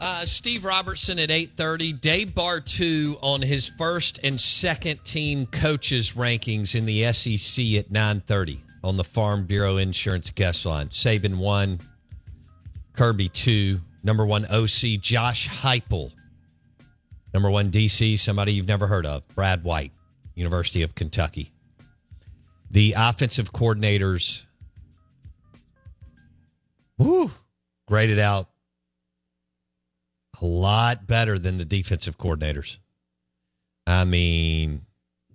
[0.00, 2.00] Uh, Steve Robertson at 8.30.
[2.00, 8.60] Dave Bartoo on his first and second team coaches rankings in the SEC at 9.30
[8.82, 10.88] on the Farm Bureau Insurance guest line.
[10.88, 11.80] Saban 1,
[12.94, 16.12] Kirby 2, number 1 OC Josh Heupel.
[17.34, 19.92] Number 1 DC, somebody you've never heard of, Brad White,
[20.34, 21.52] University of Kentucky.
[22.70, 24.46] The offensive coordinators,
[26.96, 27.30] woo,
[27.86, 28.48] graded out
[30.40, 32.78] a lot better than the defensive coordinators.
[33.86, 34.82] I mean,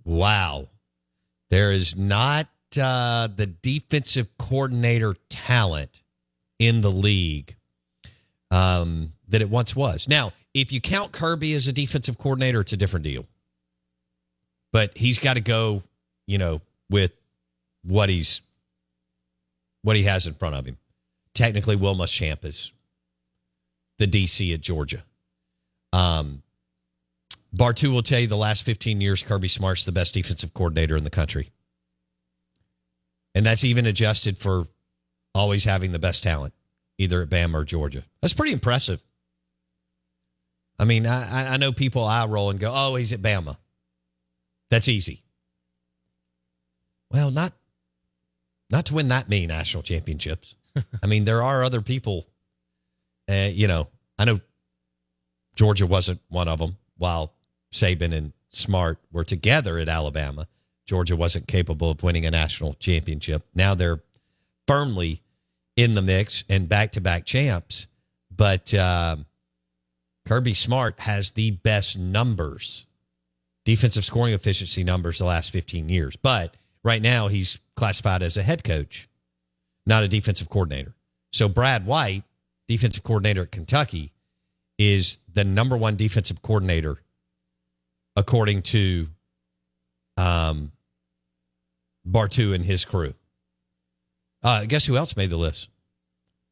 [0.04, 0.68] wow.
[1.50, 2.48] There is not
[2.80, 6.02] uh, the defensive coordinator talent
[6.58, 7.56] in the league
[8.50, 10.08] um, that it once was.
[10.08, 13.26] Now, if you count Kirby as a defensive coordinator, it's a different deal.
[14.72, 15.82] But he's got to go,
[16.26, 17.12] you know, with
[17.82, 18.40] what he's
[19.82, 20.78] what he has in front of him.
[21.34, 22.72] Technically, Will Muschamp is
[23.98, 25.04] the DC at Georgia.
[25.92, 26.42] Um,
[27.54, 31.04] Bartoo will tell you the last 15 years, Kirby Smart's the best defensive coordinator in
[31.04, 31.50] the country.
[33.34, 34.66] And that's even adjusted for
[35.34, 36.54] always having the best talent,
[36.98, 38.02] either at Bama or Georgia.
[38.20, 39.02] That's pretty impressive.
[40.78, 43.56] I mean, I, I know people eye roll and go, oh, he's at Bama.
[44.70, 45.22] That's easy.
[47.10, 47.52] Well, not
[48.68, 50.56] not to win that many national championships.
[51.02, 52.26] I mean, there are other people
[53.28, 53.88] uh, you know,
[54.18, 54.40] I know
[55.54, 57.32] Georgia wasn't one of them while
[57.72, 60.48] Saban and Smart were together at Alabama.
[60.86, 63.44] Georgia wasn't capable of winning a national championship.
[63.54, 64.00] Now they're
[64.66, 65.20] firmly
[65.76, 67.86] in the mix and back to back champs.
[68.34, 69.16] But uh,
[70.26, 72.86] Kirby Smart has the best numbers,
[73.64, 76.16] defensive scoring efficiency numbers the last 15 years.
[76.16, 79.08] But right now he's classified as a head coach,
[79.86, 80.94] not a defensive coordinator.
[81.32, 82.24] So Brad White
[82.68, 84.12] defensive coordinator at Kentucky,
[84.78, 86.98] is the number one defensive coordinator
[88.14, 89.08] according to
[90.16, 90.72] um,
[92.06, 93.14] Bartoo and his crew.
[94.42, 95.68] Uh, guess who else made the list?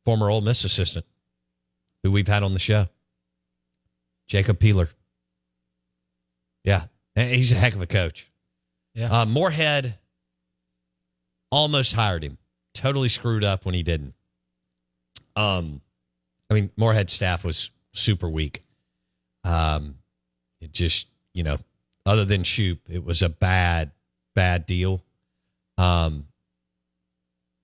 [0.04, 1.06] Former Ole Miss assistant,
[2.03, 2.86] who we've had on the show,
[4.26, 4.91] Jacob Peeler.
[6.62, 8.30] Yeah, he's a heck of a coach.
[8.94, 9.98] Yeah, uh, Moorhead
[11.50, 12.38] almost hired him.
[12.74, 14.14] Totally screwed up when he didn't.
[15.36, 15.80] Um,
[16.54, 18.62] I mean, Moorhead staff was super weak.
[19.42, 19.97] Um,
[20.60, 21.56] it just, you know,
[22.06, 23.91] other than Shoop, it was a bad,
[24.36, 25.03] bad deal.
[25.78, 26.28] Um,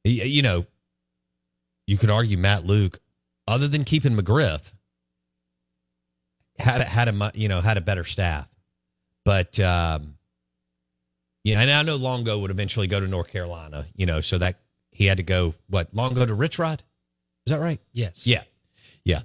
[0.03, 0.67] you know,
[1.87, 2.99] you could argue Matt Luke,
[3.47, 4.73] other than keeping McGriff,
[6.59, 8.49] had a, had a you know had a better staff,
[9.25, 10.17] but um,
[11.45, 14.59] yeah, and I know Longo would eventually go to North Carolina, you know, so that
[14.91, 16.83] he had to go what Longo to Rich Rod,
[17.47, 17.81] is that right?
[17.93, 18.27] Yes.
[18.27, 18.43] Yeah,
[19.05, 19.21] yeah.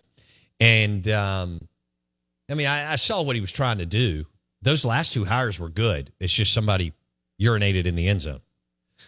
[0.60, 1.68] And um,
[2.50, 4.26] I mean, I, I, saw what he was trying to do.
[4.62, 6.12] Those last two hires were good.
[6.20, 6.94] It's just somebody
[7.42, 8.42] urinated in the end zone.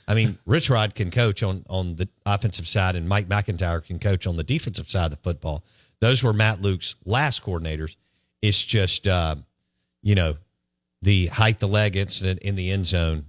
[0.07, 3.99] I mean, Rich Rod can coach on, on the offensive side, and Mike MacIntyre can
[3.99, 5.63] coach on the defensive side of the football.
[5.99, 7.95] Those were Matt Luke's last coordinators.
[8.41, 9.35] It's just, uh,
[10.03, 10.37] you know,
[11.01, 13.25] the height the leg incident in the end zone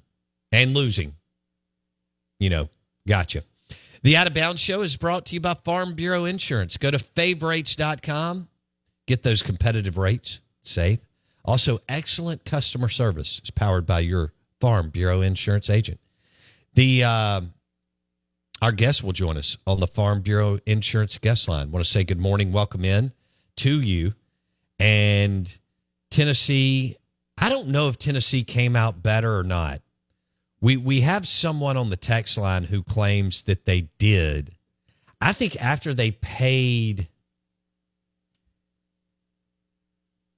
[0.52, 1.14] and losing.
[2.40, 2.68] You know,
[3.06, 3.42] gotcha.
[4.02, 6.76] The Out of Bounds Show is brought to you by Farm Bureau Insurance.
[6.76, 8.48] Go to favrates.com,
[9.06, 11.00] get those competitive rates, save.
[11.44, 15.98] Also, excellent customer service is powered by your Farm Bureau Insurance agent.
[16.74, 17.40] The uh,
[18.62, 21.70] our guest will join us on the Farm Bureau Insurance guest line.
[21.70, 23.12] want to say good morning, welcome in
[23.56, 24.14] to you,
[24.78, 25.58] and
[26.10, 26.96] Tennessee.
[27.36, 29.80] I don't know if Tennessee came out better or not.
[30.60, 34.54] We we have someone on the text line who claims that they did.
[35.20, 37.08] I think after they paid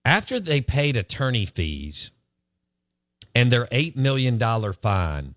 [0.04, 2.10] after they paid attorney fees
[3.34, 5.34] and their eight million dollar fine,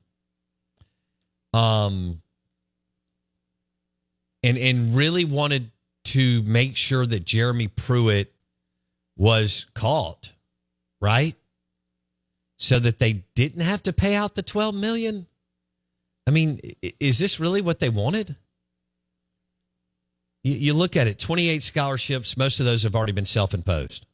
[1.53, 2.21] um,
[4.41, 5.71] and and really wanted
[6.05, 8.33] to make sure that Jeremy Pruitt
[9.15, 10.33] was caught,
[10.99, 11.35] right?
[12.63, 15.27] So that they didn't have to pay out the 12 million?
[16.25, 16.61] I mean,
[16.97, 18.37] is this really what they wanted?
[20.45, 24.05] You, look at it 28 scholarships, most of those have already been self imposed.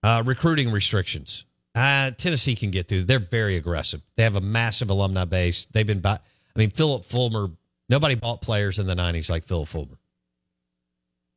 [0.00, 1.44] Uh, recruiting restrictions.
[1.74, 3.02] Uh, Tennessee can get through.
[3.02, 4.00] They're very aggressive.
[4.16, 5.64] They have a massive alumni base.
[5.64, 6.18] They've been, by, I
[6.58, 7.50] mean, Phillip Fulmer,
[7.88, 9.98] nobody bought players in the 90s like Phillip Fulmer.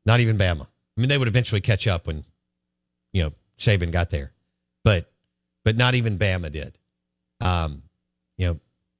[0.05, 0.67] Not even Bama.
[0.67, 2.23] I mean, they would eventually catch up when,
[3.13, 4.31] you know, Saban got there.
[4.83, 5.09] But
[5.63, 6.77] but not even Bama did.
[7.41, 7.83] Um,
[8.37, 8.59] you know,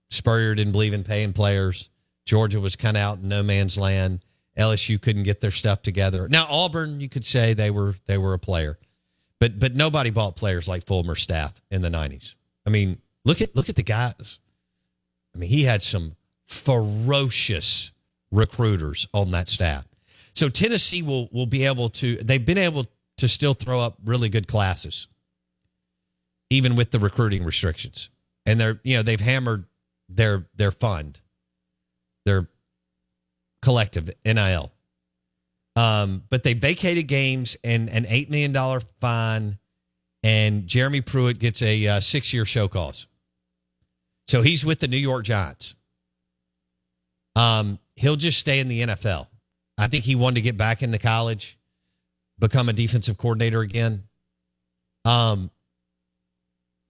[0.10, 1.90] Spurrier didn't believe in paying players.
[2.26, 4.24] Georgia was kind of out in no man's land.
[4.58, 6.28] LSU couldn't get their stuff together.
[6.30, 8.78] Now Auburn, you could say they were they were a player,
[9.40, 12.36] but but nobody bought players like Fulmer's staff in the nineties.
[12.66, 14.40] I mean, look at look at the guys.
[15.34, 16.16] I mean, he had some
[16.46, 17.92] ferocious
[18.32, 19.88] recruiters on that staff.
[20.36, 22.18] So Tennessee will will be able to.
[22.18, 22.86] They've been able
[23.18, 25.08] to still throw up really good classes
[26.54, 28.10] even with the recruiting restrictions.
[28.46, 29.66] And they're, you know, they've hammered
[30.10, 31.20] their their fund,
[32.26, 32.48] their
[33.62, 34.72] collective NIL.
[35.76, 39.58] Um, but they vacated games and an eight million dollar fine,
[40.22, 43.08] and Jeremy Pruitt gets a uh, six year show cause.
[44.28, 45.76] So he's with the New York Giants.
[47.36, 49.28] Um, he'll just stay in the NFL.
[49.78, 51.58] I think he wanted to get back into college,
[52.38, 54.04] become a defensive coordinator again.
[55.06, 55.50] Um,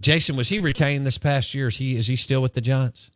[0.03, 1.67] Jason, was he retained this past year?
[1.67, 3.09] Is he is he still with the Giants?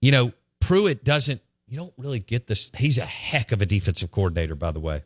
[0.00, 1.40] You know, Pruitt doesn't.
[1.66, 2.70] You don't really get this.
[2.76, 5.02] He's a heck of a defensive coordinator, by the way.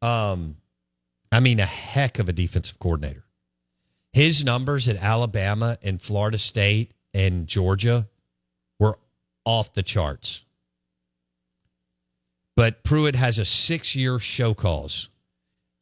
[0.00, 0.56] Um,
[1.32, 3.24] I mean, a heck of a defensive coordinator.
[4.12, 8.06] His numbers at Alabama and Florida State and Georgia
[8.78, 8.98] were
[9.44, 10.44] off the charts.
[12.56, 15.10] But Pruitt has a six-year show cause,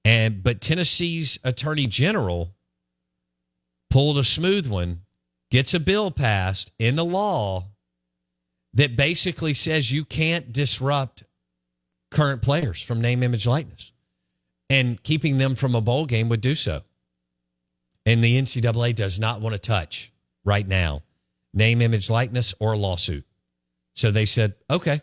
[0.05, 2.54] and but Tennessee's Attorney General
[3.95, 5.03] pulled a smooth one,
[5.53, 7.69] gets a bill passed into law
[8.73, 11.23] that basically says you can't disrupt
[12.11, 13.93] current players from name, image, likeness.
[14.69, 16.83] And keeping them from a bowl game would do so.
[18.05, 20.13] And the NCAA does not want to touch
[20.45, 21.03] right now
[21.53, 23.25] name, image, likeness, or lawsuit.
[23.93, 25.03] So they said, okay,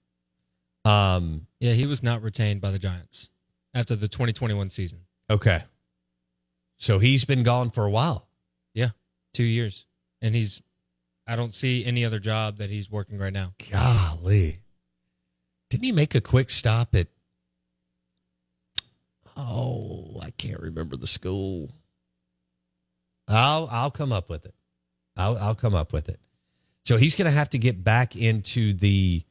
[0.85, 3.29] Um, Yeah, he was not retained by the Giants
[3.73, 4.99] after the 2021 season.
[5.29, 5.63] okay.
[6.77, 8.27] So he's been gone for a while.
[8.73, 8.89] Yeah,
[9.33, 9.85] two years,
[10.21, 10.61] and he's.
[11.27, 13.53] I don't see any other job that he's working right now.
[13.69, 14.61] Golly.
[15.69, 17.07] Didn't he make a quick stop at
[19.37, 21.71] Oh, I can't remember the school.
[23.27, 24.55] I'll I'll come up with it.
[25.15, 26.19] I'll I'll come up with it.
[26.83, 29.23] So he's going to have to get back into the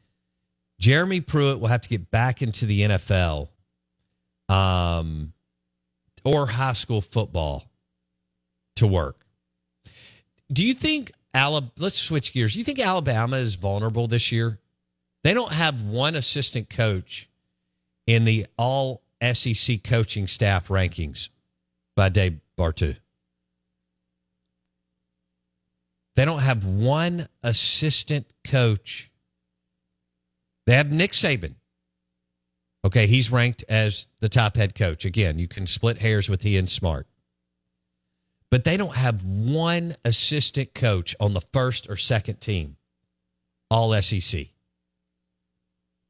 [0.80, 3.50] Jeremy Pruitt will have to get back into the NFL
[4.48, 5.32] um
[6.24, 7.70] or high school football
[8.76, 9.24] to work.
[10.52, 12.54] Do you think Alabama, let's switch gears.
[12.54, 14.58] Do you think Alabama is vulnerable this year?
[15.22, 17.28] They don't have one assistant coach
[18.06, 21.28] in the all SEC coaching staff rankings
[21.94, 22.96] by Dave Bartoo.
[26.16, 29.09] They don't have one assistant coach.
[30.70, 31.56] They have Nick Saban.
[32.84, 35.04] Okay, he's ranked as the top head coach.
[35.04, 37.08] Again, you can split hairs with he and Smart.
[38.52, 42.76] But they don't have one assistant coach on the first or second team,
[43.68, 44.46] all SEC.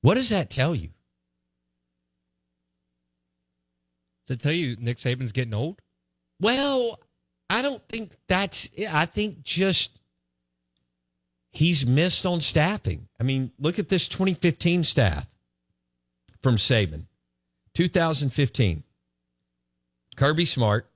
[0.03, 0.91] What does that tell you?
[4.27, 5.81] To tell you, Nick Saban's getting old.
[6.39, 7.01] Well,
[7.49, 10.03] I don't think that's I think just
[11.53, 13.09] he's missed on staffing.
[13.19, 15.27] I mean, look at this 2015 staff
[16.43, 17.07] from Saban.
[17.75, 18.83] 2015.
[20.17, 20.91] Kirby Smart,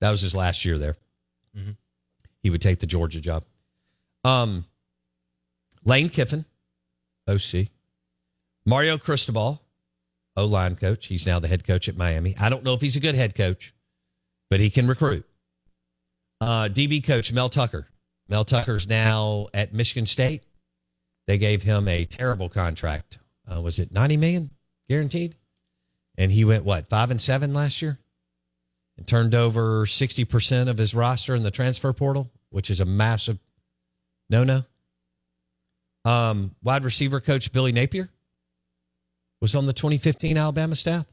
[0.00, 0.96] that was his last year there.
[1.56, 1.76] Mhm.
[2.42, 3.44] He would take the Georgia job.
[4.24, 4.66] Um
[5.84, 6.46] Lane Kiffin,
[7.28, 7.68] OC.
[8.64, 9.62] Mario Cristobal,
[10.36, 11.06] O line coach.
[11.06, 12.34] He's now the head coach at Miami.
[12.38, 13.74] I don't know if he's a good head coach,
[14.50, 15.26] but he can recruit.
[16.40, 17.88] Uh, DB coach Mel Tucker.
[18.28, 20.44] Mel Tucker's now at Michigan State.
[21.26, 23.18] They gave him a terrible contract.
[23.50, 24.50] Uh, was it 90 million
[24.88, 25.36] guaranteed?
[26.16, 27.98] And he went what, five and seven last year?
[28.96, 33.38] And turned over 60% of his roster in the transfer portal, which is a massive
[34.30, 34.62] no no.
[36.04, 38.08] Um, wide receiver coach Billy Napier
[39.40, 41.06] was on the 2015 Alabama staff.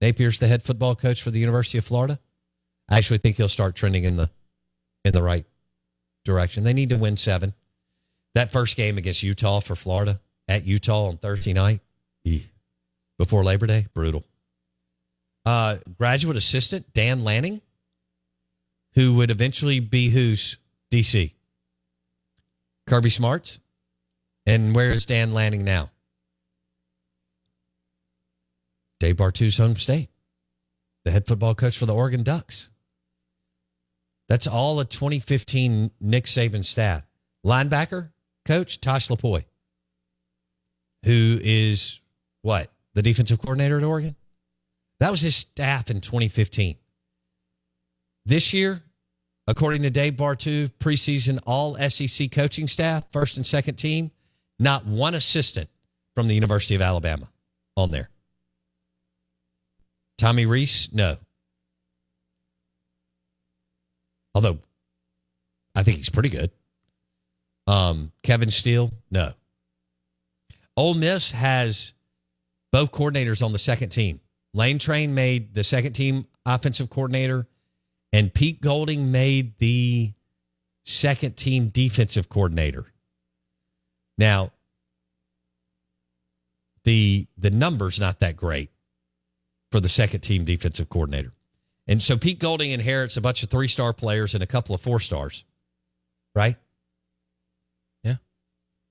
[0.00, 2.18] Napier's the head football coach for the University of Florida.
[2.88, 4.30] I actually think he'll start trending in the
[5.04, 5.44] in the right
[6.28, 6.62] direction.
[6.62, 7.54] They need to win seven.
[8.34, 11.80] That first game against Utah for Florida at Utah on Thursday night
[13.18, 14.24] before Labor Day, brutal.
[15.44, 17.60] Uh, graduate assistant Dan Lanning,
[18.94, 20.58] who would eventually be who's
[20.92, 21.32] DC?
[22.86, 23.58] Kirby Smarts.
[24.46, 25.90] And where is Dan Lanning now?
[28.98, 30.08] Dave Bartoo's home state,
[31.04, 32.70] the head football coach for the Oregon Ducks.
[34.28, 37.02] That's all a 2015 Nick Saban staff.
[37.44, 38.10] Linebacker
[38.44, 39.44] coach Tosh Lupoi,
[41.04, 42.00] who is
[42.42, 42.70] what?
[42.94, 44.16] The defensive coordinator at Oregon?
[45.00, 46.76] That was his staff in 2015.
[48.26, 48.82] This year,
[49.46, 54.10] according to Dave Bartoo, preseason all SEC coaching staff, first and second team,
[54.58, 55.70] not one assistant
[56.14, 57.30] from the University of Alabama
[57.76, 58.10] on there.
[60.18, 61.16] Tommy Rees, no.
[64.34, 64.58] Although
[65.74, 66.50] I think he's pretty good.
[67.66, 69.32] Um, Kevin Steele, no.
[70.76, 71.92] Ole Miss has
[72.72, 74.20] both coordinators on the second team.
[74.54, 77.46] Lane Train made the second team offensive coordinator,
[78.12, 80.12] and Pete Golding made the
[80.84, 82.86] second team defensive coordinator.
[84.16, 84.52] Now,
[86.84, 88.70] the the numbers not that great
[89.70, 91.32] for the second team defensive coordinator.
[91.88, 94.80] And so Pete Golding inherits a bunch of three star players and a couple of
[94.80, 95.44] four stars,
[96.34, 96.56] right?
[98.04, 98.16] Yeah.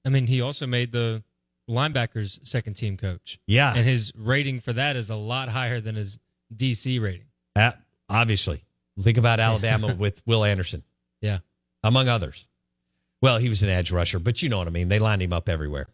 [0.04, 1.24] I mean, he also made the
[1.70, 3.40] linebackers second team coach.
[3.46, 3.74] Yeah.
[3.76, 6.20] And his rating for that is a lot higher than his
[6.56, 7.28] DC rating.
[7.56, 7.72] Uh,
[8.10, 8.64] obviously.
[9.00, 10.84] Think about Alabama with Will Anderson,
[11.22, 11.40] Yeah.
[11.84, 12.48] among others.
[13.22, 14.90] Well, he was an edge rusher, but you know what I mean.
[14.90, 15.88] They lined him up everywhere.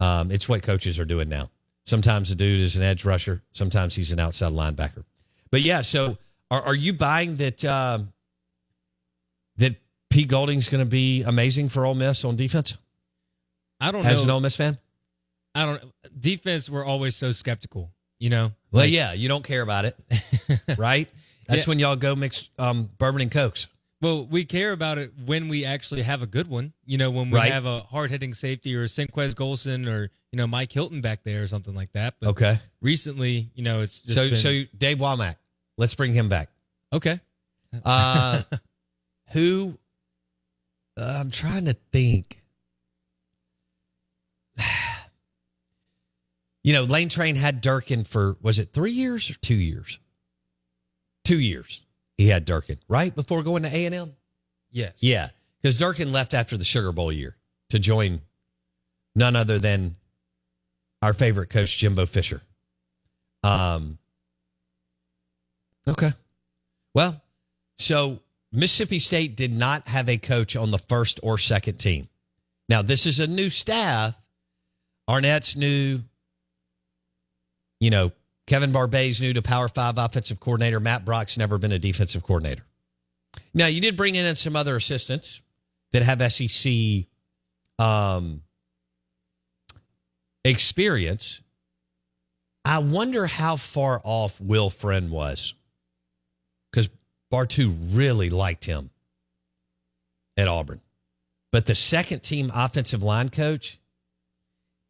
[0.00, 1.50] Um, it's what coaches are doing now.
[1.84, 5.04] Sometimes a dude is an edge rusher, sometimes he's an outside linebacker.
[5.52, 6.18] But yeah, so
[6.52, 8.12] are, are you buying that um,
[9.56, 9.76] that
[10.10, 12.76] Pete Golding's going to be amazing for Ole Miss on defense?
[13.80, 14.22] I don't As know.
[14.24, 14.78] an Ole Miss fan?
[15.54, 15.82] I don't.
[16.18, 17.90] Defense, we're always so skeptical.
[18.18, 18.52] You know.
[18.70, 19.96] Well, Like- yeah, you don't care about it,
[20.78, 21.08] right?
[21.48, 21.70] That's Yeah.
[21.70, 23.66] when y'all go mix um, bourbon and cokes.
[24.00, 26.72] Well, we care about it when we actually have a good one.
[26.86, 27.52] You know, when we Right.
[27.52, 31.42] have a hard hitting safety or a Golson or you know Mike Hilton back there
[31.42, 32.14] or something like that.
[32.20, 32.60] But Okay.
[32.80, 35.36] recently, you know, it's just So, been- so Dave Wommack,
[35.82, 36.48] let's bring him back.
[36.92, 37.18] okay.
[37.84, 38.42] Uh,
[39.32, 39.76] who?
[40.96, 42.40] Uh, I'm trying to think.
[46.64, 49.98] You know, Lane Train had Durkin for was it three years or two years?
[51.24, 51.80] Two years.
[52.16, 54.12] He had Durkin right before going to A and M.
[54.70, 54.98] Yes.
[55.00, 57.34] Yeah, because Durkin left after the Sugar Bowl year
[57.70, 58.20] to join
[59.16, 59.96] none other than
[61.02, 62.42] our favorite coach Jimbo Fisher.
[63.42, 63.98] Um.
[65.88, 66.12] Okay.
[66.94, 67.20] Well,
[67.78, 68.20] so
[68.52, 72.08] Mississippi State did not have a coach on the first or second team.
[72.68, 74.16] Now, this is a new staff.
[75.08, 76.00] Arnett's new.
[77.80, 78.12] You know,
[78.46, 80.78] Kevin Barbay's new to Power Five offensive coordinator.
[80.78, 82.64] Matt Brock's never been a defensive coordinator.
[83.54, 85.40] Now, you did bring in some other assistants
[85.92, 86.72] that have SEC
[87.78, 88.42] um,
[90.44, 91.40] experience.
[92.64, 95.54] I wonder how far off Will Friend was
[96.72, 96.88] because
[97.32, 98.90] Bartoo really liked him
[100.36, 100.80] at Auburn.
[101.52, 103.78] But the second team offensive line coach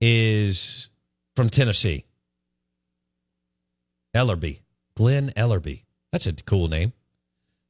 [0.00, 0.88] is
[1.34, 2.04] from Tennessee.
[4.14, 4.60] Elarbee,
[4.96, 5.82] Glen Elarbee.
[6.12, 6.92] That's a cool name.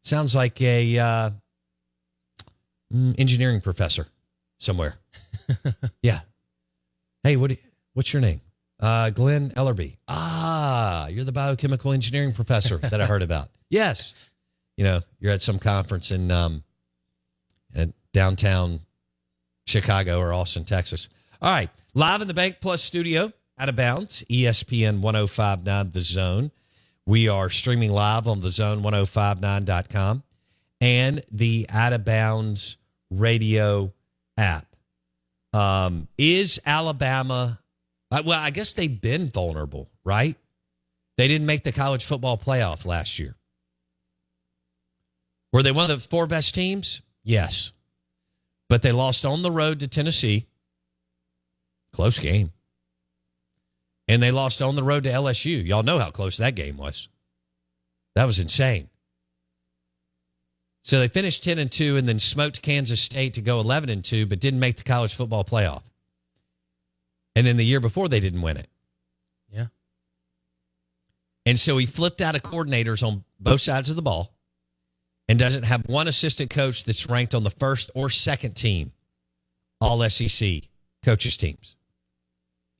[0.02, 1.30] Sounds like a uh,
[2.92, 4.08] mm, engineering professor
[4.58, 4.96] somewhere.
[6.02, 6.20] yeah.
[7.22, 7.52] Hey, what?
[7.52, 7.56] you-
[7.94, 8.40] what's your name?
[8.82, 9.96] Uh, Glen Elarbee.
[10.08, 13.48] Ah, you're the biochemical engineering professor that I heard about.
[13.70, 14.14] Yes.
[14.76, 16.62] You know, you're at some conference in um,
[17.74, 18.80] at downtown
[19.66, 21.08] Chicago or Austin, Texas.
[21.40, 26.50] All right, live in the BankPlus studio, out of bounds, ESPN 1059 The Zone.
[27.06, 30.22] We are streaming live on the zone1059.com
[30.82, 32.76] and the Out of Bounds
[33.10, 33.92] radio
[34.36, 34.66] app.
[35.54, 37.58] Um, is Alabama,
[38.20, 40.36] well, I guess they've been vulnerable, right?
[41.16, 43.36] They didn't make the college football playoff last year.
[45.52, 47.02] Were they one of the four best teams?
[47.24, 47.72] Yes.
[48.68, 50.46] But they lost on the road to Tennessee.
[51.92, 52.52] Close game.
[54.08, 55.64] And they lost on the road to LSU.
[55.66, 57.08] Y'all know how close that game was.
[58.14, 58.88] That was insane.
[60.84, 64.04] So they finished 10 and 2 and then smoked Kansas State to go 11 and
[64.04, 65.82] 2 but didn't make the college football playoff.
[67.34, 68.68] And then the year before they didn't win it.
[69.50, 69.66] Yeah.
[71.46, 74.34] And so he flipped out of coordinators on both sides of the ball
[75.28, 78.92] and doesn't have one assistant coach that's ranked on the first or second team
[79.80, 80.62] all SEC
[81.04, 81.76] coaches teams.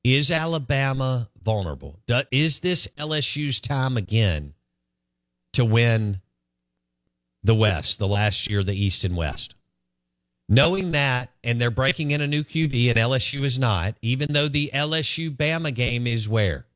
[0.03, 1.99] Is Alabama vulnerable?
[2.31, 4.53] Is this LSU's time again
[5.53, 6.21] to win
[7.43, 9.55] the West, the last year, the East and West?
[10.49, 14.47] Knowing that, and they're breaking in a new QB, and LSU is not, even though
[14.47, 16.67] the LSU Bama game is where?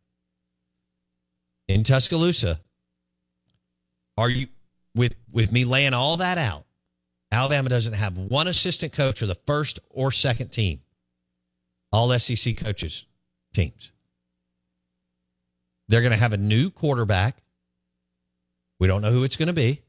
[1.68, 2.62] In Tuscaloosa.
[4.18, 4.48] Are you
[4.96, 6.66] with with me laying all that out?
[7.32, 10.82] Alabama doesn't have one assistant coach for the first or second team.
[11.92, 13.06] All SEC coaches
[13.54, 13.92] teams.
[15.88, 17.38] They're going to have a new quarterback.
[18.80, 19.82] We don't know who it's going to be.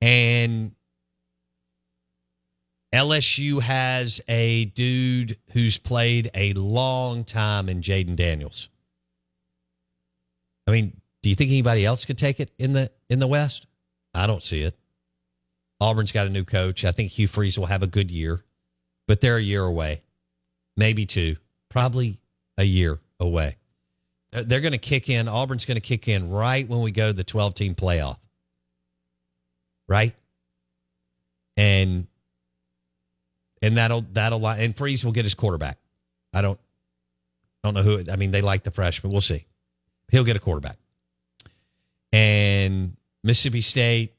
[0.00, 0.72] And
[2.92, 8.68] LSU has a dude who's played a long time in Jayden Daniels.
[10.66, 13.66] I mean, do you think anybody else could take it in the in the West?
[14.14, 14.76] I don't see it.
[15.80, 16.84] Auburn's got a new coach.
[16.84, 18.44] I think Hugh Freeze will have a good year,
[19.06, 20.02] but they're a year away,
[20.76, 21.36] maybe two,
[21.68, 22.18] probably
[22.58, 23.56] a year away.
[24.32, 25.26] They're- going to kick in.
[25.26, 28.18] Auburn's going to kick in right when we go to the twelve team playoff,
[29.88, 30.14] right?
[31.56, 32.06] And
[33.62, 35.78] and that'll that'll and Freeze will get his quarterback.
[36.32, 36.58] I don't
[37.62, 38.02] don't know who.
[38.10, 39.12] I mean, they like the freshman.
[39.12, 39.46] We'll see.
[40.10, 40.76] He'll get a quarterback.
[42.12, 44.14] And Mississippi State,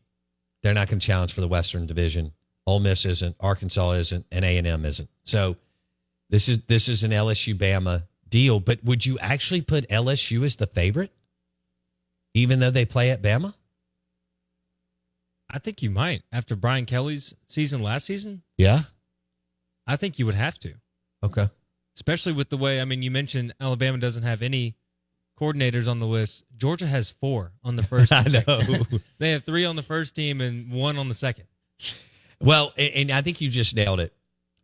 [0.62, 2.32] they're not going to challenge for the Western Division.
[2.66, 3.36] Ole Miss isn't.
[3.40, 5.10] Arkansas isn't, and A and M isn't.
[5.24, 5.58] So
[6.30, 8.60] this is this is an LSU Bama deal.
[8.60, 11.12] But would you actually put LSU as the favorite?
[12.34, 13.54] even though they play at Bama?
[15.50, 18.42] I think you might after Brian Kelly's season last season.
[18.58, 18.82] Yeah.
[19.88, 20.74] I think you would have to,
[21.24, 21.50] Okay.
[21.96, 22.80] especially with the way.
[22.82, 24.76] I mean, you mentioned Alabama doesn't have any
[25.40, 26.44] coordinators on the list.
[26.58, 28.12] Georgia has four on the first.
[28.14, 28.84] I know.
[29.18, 31.46] they have three on the first team and one on the second.
[32.40, 34.14] Well, a- and I think you just nailed it.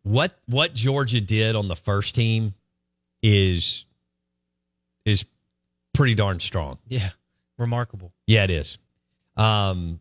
[0.04, 2.54] What what Georgia did on the first team
[3.22, 3.84] is
[5.04, 5.24] is
[5.92, 6.78] pretty darn strong.
[6.86, 7.10] Yeah,
[7.58, 8.12] remarkable.
[8.26, 8.78] Yeah, it is.
[9.36, 10.00] Um,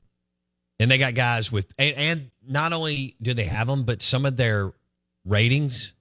[0.80, 4.25] and they got guys with, and, and not only do they have them, but some
[4.25, 4.71] of their
[5.28, 5.94] ratings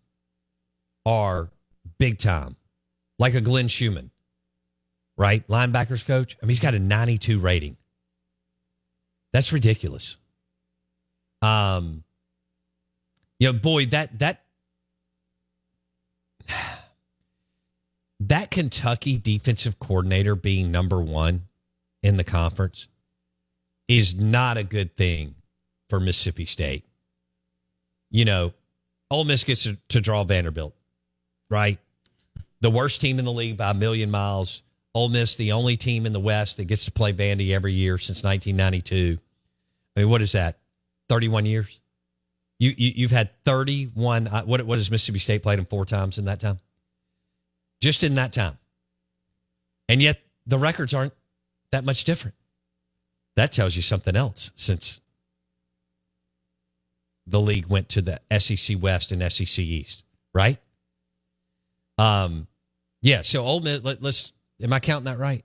[1.05, 1.51] are
[1.99, 2.57] big time,
[3.19, 4.11] like a Glenn Schumann,
[5.17, 5.47] right?
[5.49, 6.37] Linebackers coach.
[6.43, 7.77] I mean, he's got a 92 rating.
[9.33, 10.17] That's ridiculous.
[11.43, 12.05] Um,
[13.39, 14.45] you know, boy, that that
[18.21, 21.43] that Kentucky defensive coordinator being number one
[22.03, 22.89] in the conference
[23.89, 25.35] is not a good thing
[25.89, 26.85] for Mississippi State.
[28.11, 28.55] You know,
[29.11, 30.75] Ole Miss gets to, to draw Vanderbilt,
[31.51, 31.79] right?
[32.61, 34.63] The worst team in the league by a million miles.
[34.95, 37.99] Ole Miss, the only team in the West that gets to play Vandy every year
[37.99, 39.19] since 1992.
[39.97, 40.59] I mean, what is that?
[41.09, 41.81] 31 years?
[42.59, 44.29] You, you you've had 31.
[44.29, 46.59] uh, What what has Mississippi State played them four times in that time?
[47.83, 48.57] Just in that time,
[49.91, 51.13] and yet the records aren't
[51.71, 52.35] that much different.
[53.37, 55.03] That tells you something else since
[57.27, 60.59] the league went to the SEC West and SEC East, right?
[61.99, 62.47] Um,
[63.03, 63.23] yeah.
[63.23, 63.83] So Ole Miss.
[63.83, 64.33] Let, let's.
[64.63, 65.45] Am I counting that right?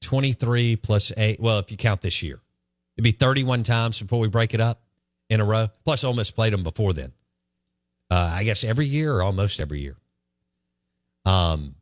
[0.00, 1.40] Twenty three plus eight.
[1.40, 2.40] Well, if you count this year,
[2.96, 4.82] it'd be thirty one times before we break it up
[5.30, 5.68] in a row.
[5.84, 7.12] Plus, Ole Miss played them before then.
[8.10, 9.96] Uh, I guess every year or almost every year.
[11.24, 11.76] Um,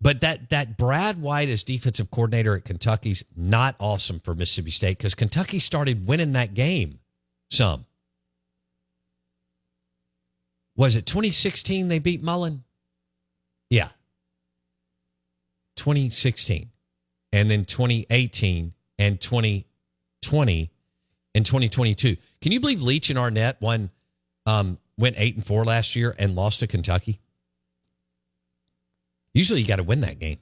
[0.00, 4.98] but that that Brad White as defensive coordinator at Kentucky's not awesome for Mississippi State
[4.98, 6.98] because Kentucky started winning that game.
[7.50, 7.86] Some
[10.76, 12.64] was it 2016 they beat Mullen?
[13.70, 13.88] Yeah,
[15.76, 16.70] 2016,
[17.32, 20.70] and then 2018 and 2020
[21.34, 22.16] and 2022.
[22.40, 23.90] Can you believe Leach and Arnett won
[24.46, 27.20] um, went eight and four last year and lost to Kentucky?
[29.34, 30.38] Usually you got to win that game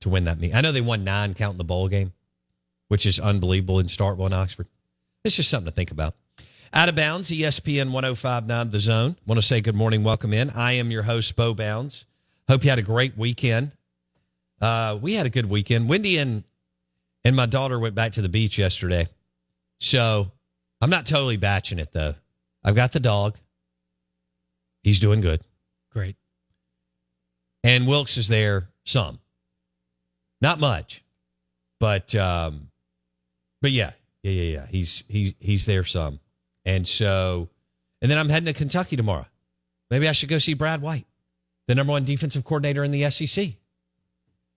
[0.00, 0.54] to win that meet.
[0.54, 2.12] I know they won nine counting the bowl game,
[2.88, 4.68] which is unbelievable in Starkville and Oxford.
[5.24, 6.14] It's just something to think about.
[6.74, 9.16] Out of bounds, ESPN 1059 The Zone.
[9.26, 10.48] Want to say good morning, welcome in.
[10.48, 12.06] I am your host, Bo Bounds.
[12.48, 13.72] Hope you had a great weekend.
[14.58, 15.90] Uh, we had a good weekend.
[15.90, 16.44] Wendy and
[17.24, 19.06] and my daughter went back to the beach yesterday.
[19.80, 20.32] So
[20.80, 22.14] I'm not totally batching it though.
[22.64, 23.36] I've got the dog.
[24.82, 25.42] He's doing good.
[25.90, 26.16] Great.
[27.62, 29.20] And Wilkes is there some.
[30.40, 31.04] Not much.
[31.78, 32.68] But um
[33.60, 33.92] but yeah.
[34.22, 34.66] Yeah, yeah, yeah.
[34.68, 36.18] He's he's he's there some.
[36.64, 37.48] And so
[38.00, 39.26] and then I'm heading to Kentucky tomorrow.
[39.90, 41.06] Maybe I should go see Brad White,
[41.68, 43.54] the number one defensive coordinator in the SEC.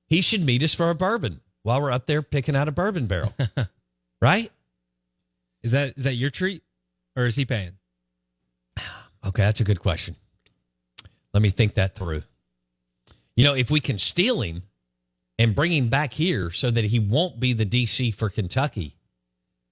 [0.07, 3.05] He should meet us for a bourbon while we're up there picking out a bourbon
[3.05, 3.33] barrel.
[4.21, 4.51] right?
[5.61, 6.63] Is that is that your treat,
[7.15, 7.73] or is he paying?
[9.25, 10.15] Okay, that's a good question.
[11.33, 12.21] Let me think that through.
[13.35, 14.63] You know, if we can steal him
[15.37, 18.95] and bring him back here so that he won't be the DC for Kentucky,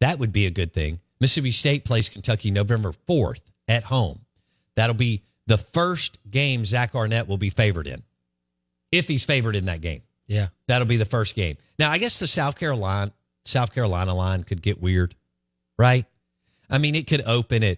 [0.02, 1.00] that would be a good thing.
[1.24, 4.26] Mississippi State plays Kentucky November 4th at home.
[4.76, 8.04] That'll be the first game Zach Arnett will be favored in,
[8.92, 10.02] if he's favored in that game.
[10.28, 10.50] Yeah.
[10.68, 11.56] That'll be the first game.
[11.80, 13.14] Now, I guess the South Carolina
[13.46, 15.16] South Carolina line could get weird,
[15.80, 16.06] right?
[16.70, 17.78] I mean, it could open at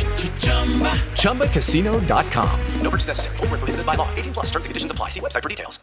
[1.15, 2.59] ChumbaCasino.com.
[2.81, 3.37] No purchase necessary.
[3.37, 4.09] Void were prohibited by law.
[4.15, 4.47] 18 plus.
[4.47, 5.09] Terms and conditions apply.
[5.09, 5.79] See website for details.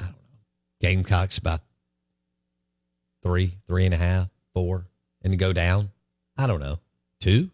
[0.00, 0.18] I don't know.
[0.80, 1.60] Gamecocks about
[3.22, 4.86] three, three and a half, four.
[5.22, 5.90] and to go down.
[6.36, 6.78] I don't know.
[7.20, 7.50] Two?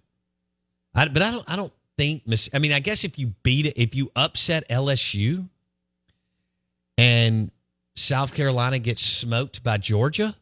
[0.95, 3.67] I, but I don't I don't think Miss I mean, I guess if you beat
[3.67, 5.49] it, if you upset LSU
[6.97, 7.51] and
[7.95, 10.35] South Carolina gets smoked by Georgia,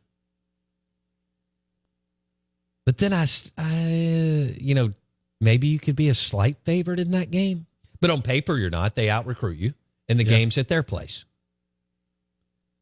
[2.87, 3.27] but then I,
[3.59, 4.95] I, you know,
[5.41, 7.67] maybe you could be a slight favorite in that game.
[8.01, 8.95] But on paper, you're not.
[8.95, 9.75] They out recruit you
[10.09, 11.25] and the games at their place.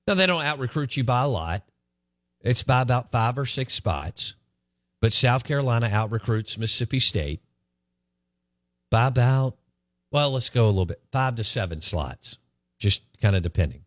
[0.06, 1.64] Now, they don't out recruit you by a lot,
[2.42, 4.34] it's by about five or six spots.
[5.00, 7.40] But South Carolina out recruits Mississippi State
[8.90, 9.56] by about,
[10.10, 12.38] well, let's go a little bit, five to seven slots,
[12.78, 13.84] just kind of depending.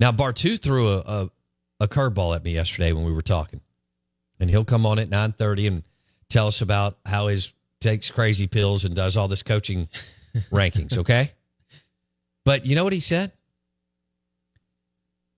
[0.00, 1.30] Now, Bartoo threw a, a,
[1.80, 3.60] a curveball at me yesterday when we were talking
[4.42, 5.82] and he'll come on at 9.30 and
[6.28, 9.88] tell us about how his takes crazy pills and does all this coaching
[10.50, 11.30] rankings okay?
[12.44, 13.30] But you know what he said?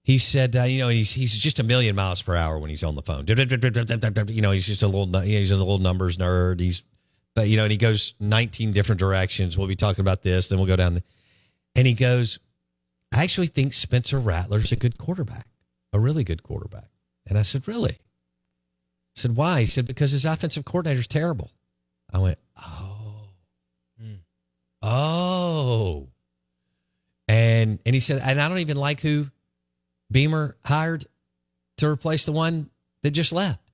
[0.02, 2.82] He said uh, you know he's he's just a million miles per hour when he's
[2.82, 3.24] on the phone.
[3.26, 6.60] You know he's just a little he's a little numbers nerd.
[6.60, 6.82] He's
[7.34, 9.56] but you know and he goes 19 different directions.
[9.56, 11.02] We'll be talking about this then we'll go down the,
[11.74, 12.38] and he goes
[13.14, 15.46] i actually think spencer rattler's a good quarterback
[15.92, 16.88] a really good quarterback.
[17.26, 17.98] And i said really
[19.16, 19.60] I said, why?
[19.60, 21.52] He said, because his offensive coordinator's terrible.
[22.12, 23.28] I went, oh.
[24.02, 24.18] Mm.
[24.82, 26.08] Oh.
[27.28, 29.30] And and he said, and I don't even like who
[30.10, 31.06] Beamer hired
[31.78, 32.70] to replace the one
[33.02, 33.72] that just left,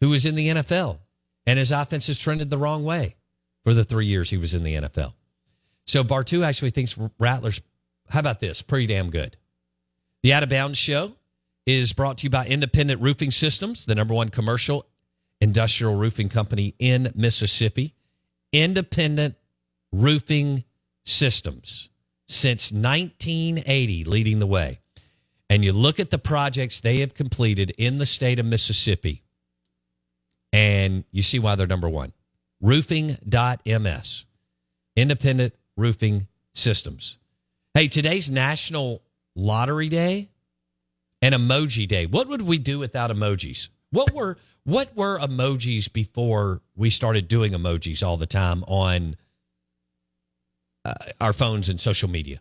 [0.00, 0.98] who was in the NFL.
[1.46, 3.16] And his offense has trended the wrong way
[3.64, 5.14] for the three years he was in the NFL.
[5.86, 7.60] So Bartoo actually thinks Rattler's,
[8.08, 8.62] how about this?
[8.62, 9.36] Pretty damn good.
[10.22, 11.12] The Out of Bounds Show
[11.66, 14.86] is brought to you by Independent Roofing Systems, the number one commercial
[15.40, 17.94] industrial roofing company in Mississippi.
[18.52, 19.34] Independent
[19.92, 20.64] Roofing
[21.04, 21.90] Systems
[22.26, 24.80] since 1980, leading the way.
[25.50, 29.22] And you look at the projects they have completed in the state of Mississippi,
[30.52, 32.12] and you see why they're number one.
[32.60, 34.24] Roofing.ms,
[34.96, 37.18] Independent Roofing Systems.
[37.74, 39.02] Hey, today's National
[39.34, 40.30] Lottery Day
[41.22, 42.06] and Emoji Day.
[42.06, 43.68] What would we do without emojis?
[43.90, 49.16] What were what were emojis before we started doing emojis all the time on
[50.84, 52.40] uh, our phones and social media?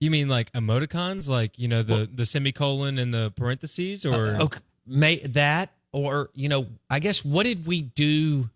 [0.00, 4.44] You mean like emoticons, like you know the the semicolon and the parentheses, or Uh,
[4.44, 8.48] okay, may that or you know, I guess what did we do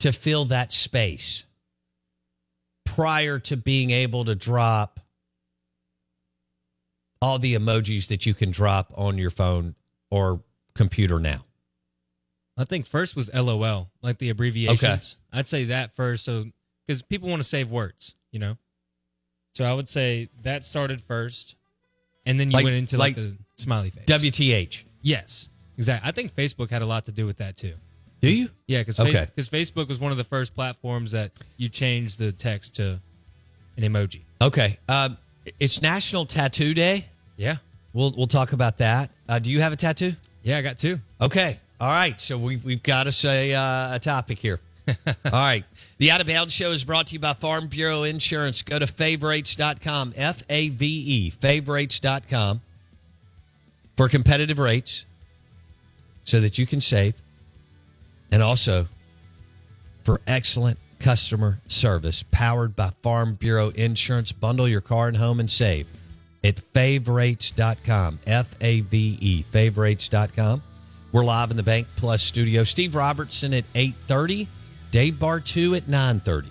[0.00, 1.44] to fill that space
[2.84, 5.00] prior to being able to drop
[7.20, 9.74] all the emojis that you can drop on your phone
[10.10, 10.40] or
[10.74, 11.44] computer now?
[12.56, 15.16] I think first was LOL, like the abbreviations.
[15.32, 16.46] I'd say that first, so
[16.86, 18.56] because people want to save words, you know.
[19.54, 21.56] So I would say that started first,
[22.26, 24.04] and then you Like- went into like, like the smiley face.
[24.06, 24.84] WTH.
[25.02, 26.08] yes, exactly.
[26.08, 27.74] I think Facebook had a lot to do with that too.
[28.20, 28.50] Do you?
[28.66, 29.28] Yeah, because Okay.
[29.36, 33.00] Facebook was one of the first platforms that you changed the text to
[33.76, 34.22] an emoji.
[34.42, 34.78] Okay.
[34.88, 35.16] Um,
[35.58, 37.06] it's National Tattoo Day.
[37.36, 37.56] Yeah.
[37.92, 39.10] We'll we'll talk about that.
[39.28, 40.12] Uh, do you have a tattoo?
[40.42, 41.00] Yeah, I got two.
[41.20, 41.58] Okay.
[41.80, 42.20] All right.
[42.20, 44.60] So we've we've got us a uh, a topic here.
[45.06, 45.64] All right.
[45.98, 48.62] The Out of Bounds Show is brought to you by Farm Bureau Insurance.
[48.62, 52.60] Go to favorites.com, F A V E, favorites.com
[53.96, 55.04] for competitive rates
[56.24, 57.14] so that you can save
[58.30, 58.86] and also
[60.04, 64.32] for excellent customer service powered by Farm Bureau Insurance.
[64.32, 65.86] Bundle your car and home and save
[66.44, 70.62] at favorites.com, F A V E, favorites.com.
[71.10, 72.64] We're live in the Bank Plus studio.
[72.64, 74.46] Steve Robertson at 8:30,
[74.90, 76.50] Dave Bartoo at 9:30.